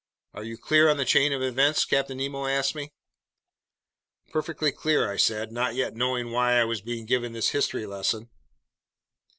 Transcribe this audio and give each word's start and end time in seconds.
"Are 0.33 0.43
you 0.43 0.57
clear 0.57 0.89
on 0.89 0.97
the 0.97 1.05
chain 1.05 1.31
of 1.31 1.43
events?" 1.43 1.85
Captain 1.85 2.17
Nemo 2.17 2.47
asked 2.47 2.73
me. 2.73 2.91
"Perfectly 4.31 4.71
clear," 4.71 5.11
I 5.11 5.17
said, 5.17 5.51
not 5.51 5.75
yet 5.75 5.95
knowing 5.95 6.31
why 6.31 6.59
I 6.59 6.63
was 6.63 6.81
being 6.81 7.05
given 7.05 7.33
this 7.33 7.49
history 7.49 7.85
lesson. 7.85 8.31